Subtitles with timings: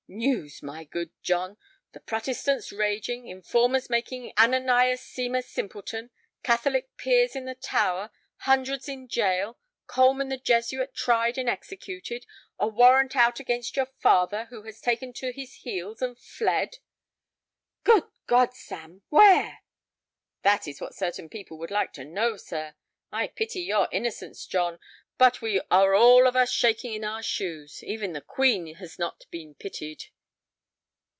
[0.13, 1.55] News, my good John!
[1.93, 6.09] The Protestants raging, informers making Ananias seem a simpleton,
[6.43, 12.25] Catholic peers in the Tower, hundreds in jail, Coleman the Jesuit tried and executed,
[12.59, 16.79] a warrant out against your father, who has taken to his heels and fled."
[17.85, 19.03] "Good God, Sam!
[19.07, 19.59] Where?"
[20.41, 22.75] "That is what certain people would like to know, sir.
[23.13, 24.77] I pity your innocence, John,
[25.17, 27.83] but we are all of us shaking in our shoes.
[27.83, 30.05] Even the Queen has not been pitied."